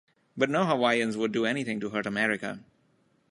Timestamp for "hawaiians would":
0.65-1.31